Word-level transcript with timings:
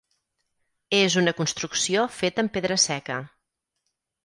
És 0.99 1.17
una 1.21 1.33
construcció 1.41 2.07
feta 2.17 2.45
amb 2.47 2.55
pedra 2.57 2.81
seca. 2.87 3.21